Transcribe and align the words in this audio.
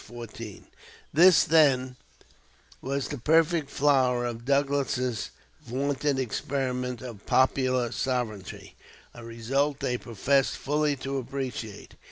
14.] 0.07 0.65
This, 1.13 1.43
then, 1.43 1.95
was 2.81 3.07
the 3.09 3.19
perfect 3.19 3.69
flower 3.69 4.25
of 4.25 4.45
Douglas's 4.45 5.29
vaunted 5.63 6.17
experiment 6.17 7.03
of 7.03 7.27
"popular 7.27 7.91
sovereignty" 7.91 8.75
a 9.13 9.23
result 9.23 9.79
they 9.79 9.99
professed 9.99 10.57
fully 10.57 10.95
to 10.95 11.17
appreciate. 11.19 11.93